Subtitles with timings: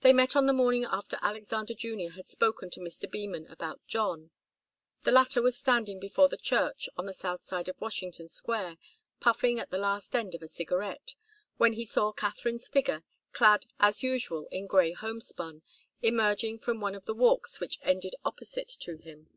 [0.00, 3.08] They met on the morning after Alexander Junior had spoken to Mr.
[3.08, 4.32] Beman about John.
[5.04, 8.78] The latter was standing before the church on the south side of Washington Square,
[9.20, 11.14] puffing at the last end of a cigarette,
[11.56, 15.62] when he saw Katharine's figure, clad, as usual, in grey homespun,
[16.02, 19.30] emerging from one of the walks which ended opposite to him.